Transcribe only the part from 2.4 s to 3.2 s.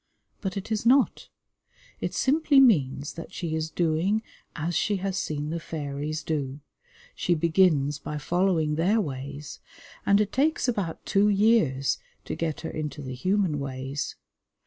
means